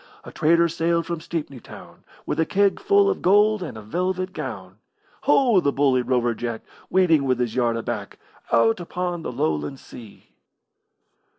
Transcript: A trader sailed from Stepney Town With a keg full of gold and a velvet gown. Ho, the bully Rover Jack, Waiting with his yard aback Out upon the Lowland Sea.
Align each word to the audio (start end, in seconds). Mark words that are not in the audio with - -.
A 0.23 0.31
trader 0.31 0.67
sailed 0.67 1.05
from 1.05 1.21
Stepney 1.21 1.59
Town 1.59 2.03
With 2.25 2.39
a 2.39 2.45
keg 2.47 2.79
full 2.79 3.07
of 3.07 3.21
gold 3.21 3.61
and 3.61 3.77
a 3.77 3.83
velvet 3.83 4.33
gown. 4.33 4.77
Ho, 5.25 5.59
the 5.59 5.71
bully 5.71 6.01
Rover 6.01 6.33
Jack, 6.33 6.61
Waiting 6.89 7.23
with 7.25 7.39
his 7.39 7.53
yard 7.53 7.77
aback 7.77 8.17
Out 8.51 8.79
upon 8.79 9.21
the 9.21 9.31
Lowland 9.31 9.79
Sea. 9.79 10.31